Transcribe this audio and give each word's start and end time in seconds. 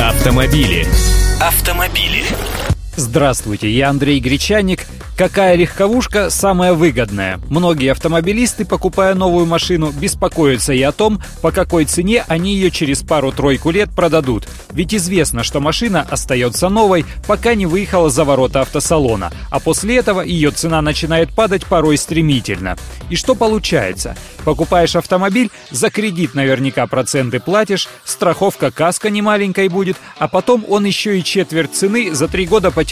Автомобили. 0.00 0.86
Автомобили. 1.40 2.24
Здравствуйте, 2.98 3.70
я 3.70 3.90
Андрей 3.90 4.18
Гречаник. 4.18 4.80
Какая 5.16 5.54
легковушка 5.54 6.30
самая 6.30 6.72
выгодная? 6.74 7.40
Многие 7.48 7.92
автомобилисты, 7.92 8.64
покупая 8.64 9.14
новую 9.14 9.46
машину, 9.46 9.92
беспокоятся 9.92 10.72
и 10.72 10.82
о 10.82 10.90
том, 10.90 11.20
по 11.40 11.52
какой 11.52 11.84
цене 11.84 12.24
они 12.26 12.54
ее 12.54 12.72
через 12.72 13.02
пару-тройку 13.02 13.70
лет 13.70 13.90
продадут. 13.90 14.48
Ведь 14.72 14.94
известно, 14.94 15.44
что 15.44 15.60
машина 15.60 16.06
остается 16.08 16.68
новой, 16.68 17.04
пока 17.26 17.54
не 17.54 17.66
выехала 17.66 18.10
за 18.10 18.24
ворота 18.24 18.62
автосалона, 18.62 19.32
а 19.50 19.60
после 19.60 19.96
этого 19.96 20.20
ее 20.20 20.50
цена 20.50 20.82
начинает 20.82 21.32
падать 21.34 21.66
порой 21.66 21.98
стремительно. 21.98 22.76
И 23.10 23.16
что 23.16 23.34
получается? 23.34 24.16
Покупаешь 24.44 24.94
автомобиль, 24.96 25.50
за 25.70 25.90
кредит 25.90 26.34
наверняка 26.34 26.86
проценты 26.86 27.40
платишь, 27.40 27.88
страховка 28.04 28.70
каска 28.70 29.10
немаленькой 29.10 29.68
будет, 29.68 29.96
а 30.18 30.28
потом 30.28 30.64
он 30.68 30.84
еще 30.84 31.18
и 31.18 31.24
четверть 31.24 31.74
цены 31.74 32.14
за 32.14 32.28
три 32.28 32.46
года 32.46 32.70
потеряет. 32.70 32.87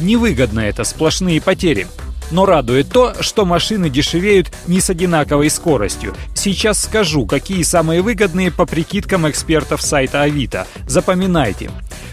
Невыгодно 0.00 0.60
это, 0.60 0.84
сплошные 0.84 1.40
потери. 1.40 1.86
Но 2.30 2.46
радует 2.46 2.88
то, 2.90 3.14
что 3.20 3.44
машины 3.44 3.90
дешевеют 3.90 4.52
не 4.66 4.80
с 4.80 4.90
одинаковой 4.90 5.50
скоростью. 5.50 6.14
Сейчас 6.34 6.80
скажу, 6.80 7.26
какие 7.26 7.62
самые 7.62 8.02
выгодные 8.02 8.50
по 8.52 8.66
прикидкам 8.66 9.28
экспертов 9.28 9.82
сайта 9.82 10.22
Авито. 10.22 10.66
Запоминайте. 10.86 11.70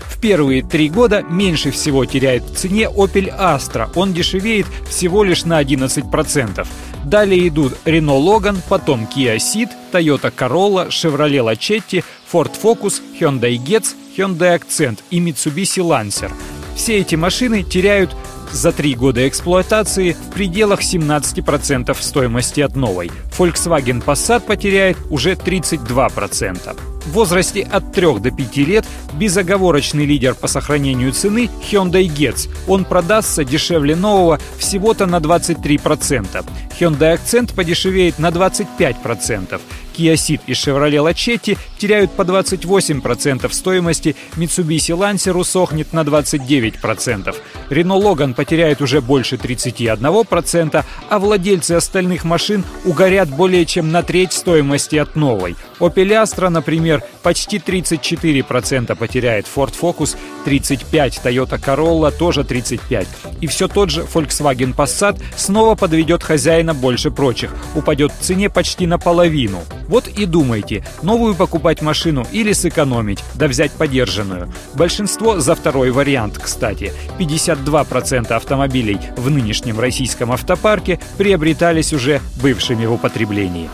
В 0.10 0.20
первые 0.20 0.64
три 0.64 0.90
года 0.90 1.22
меньше 1.22 1.70
всего 1.70 2.04
теряет 2.06 2.44
в 2.44 2.56
цене 2.56 2.86
Opel 2.86 3.32
Astra. 3.38 3.90
Он 3.94 4.14
дешевеет 4.14 4.66
всего 4.90 5.24
лишь 5.24 5.46
на 5.46 5.62
11%. 5.62 6.68
Далее 7.04 7.48
идут 7.48 7.78
Renault 7.86 8.26
Logan, 8.26 8.58
потом 8.68 9.08
Kia 9.16 9.38
Ceed, 9.38 9.70
Toyota 9.92 10.34
Corolla, 10.36 10.90
Chevrolet 10.90 11.44
Lachetti, 11.44 12.04
Ford 12.32 12.52
Focus, 12.60 13.02
Hyundai 13.20 13.58
Getz, 13.58 13.96
Hyundai 14.18 14.60
Accent 14.60 15.00
и 15.12 15.20
Mitsubishi 15.20 15.84
Lancer. 15.84 16.32
Все 16.78 17.00
эти 17.00 17.16
машины 17.16 17.64
теряют 17.64 18.16
за 18.54 18.72
три 18.72 18.94
года 18.94 19.28
эксплуатации 19.28 20.14
в 20.14 20.34
пределах 20.34 20.82
17% 20.82 21.98
стоимости 22.00 22.62
от 22.62 22.76
новой. 22.76 23.12
Volkswagen 23.38 24.02
Passat 24.02 24.42
потеряет 24.42 24.96
уже 25.10 25.34
32%. 25.34 26.80
В 27.06 27.12
возрасте 27.12 27.64
от 27.64 27.94
3 27.94 28.20
до 28.20 28.32
5 28.32 28.58
лет 28.58 28.86
безоговорочный 29.14 30.06
лидер 30.06 30.36
по 30.36 30.48
сохранению 30.48 31.12
цены 31.14 31.50
Hyundai 31.70 32.08
Getz. 32.08 32.48
Он 32.68 32.86
продастся 32.86 33.44
дешевле 33.44 33.96
нового 33.96 34.40
всего-то 34.58 35.08
на 35.08 35.18
23%. 35.18 36.46
Hyundai 36.80 37.18
Accent 37.18 37.54
подешевеет 37.56 38.20
на 38.20 38.30
25%. 38.30 39.60
Kia 39.98 40.14
Ceed 40.14 40.42
и 40.46 40.52
Chevrolet 40.52 41.02
Lachetti 41.02 41.58
теряют 41.78 42.12
по 42.12 42.22
28% 42.22 43.52
стоимости, 43.52 44.16
Mitsubishi 44.36 44.96
Lancer 44.96 45.36
усохнет 45.36 45.92
на 45.92 46.02
29%. 46.02 47.36
Renault 47.70 48.04
Logan 48.04 48.34
потеряет 48.34 48.82
уже 48.82 49.02
больше 49.02 49.36
31%, 49.38 50.86
а 51.10 51.20
владельцы 51.20 51.72
остальных 51.72 52.26
машин 52.26 52.64
угорят 52.86 53.30
более 53.30 53.66
чем 53.66 53.92
на 53.92 54.04
треть 54.04 54.34
стоимости 54.34 54.98
от 54.98 55.16
новой. 55.16 55.56
Opel 55.80 56.24
Astra, 56.24 56.50
например, 56.50 57.04
почти 57.24 57.58
34% 57.58 58.96
потеряет, 58.96 59.46
Ford 59.54 59.74
Focus 59.80 60.16
35%, 60.46 61.22
Toyota 61.24 61.60
Corolla 61.60 62.12
тоже 62.12 62.42
35%. 62.42 63.08
И 63.42 63.48
все 63.48 63.68
тот 63.68 63.90
же 63.90 64.02
Volkswagen 64.02 64.76
Passat 64.76 65.20
снова 65.36 65.76
подведет 65.76 66.24
хозяина 66.68 66.74
больше 66.74 67.12
прочих, 67.12 67.54
упадет 67.76 68.12
в 68.12 68.24
цене 68.24 68.50
почти 68.50 68.88
наполовину. 68.88 69.60
Вот 69.88 70.08
и 70.08 70.26
думайте, 70.26 70.84
новую 71.02 71.36
покупать 71.36 71.82
машину 71.82 72.26
или 72.32 72.54
сэкономить, 72.54 73.24
да 73.36 73.48
взять 73.48 73.72
подержанную. 73.72 74.52
Большинство 74.74 75.40
за 75.40 75.56
второй 75.56 75.92
вариант, 75.92 76.38
кстати. 76.38 76.92
52% 77.20 78.32
автомобилей 78.34 79.00
в 79.18 79.30
нынешнем 79.30 79.80
российском 79.80 80.32
автопарке 80.32 81.00
приобретались 81.18 81.94
уже 81.94 82.22
бывшими 82.42 82.86
в 82.86 82.94
употреблении. 82.94 83.70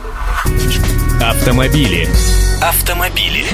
Автомобили. 1.22 2.08
Автомобили. 2.62 3.46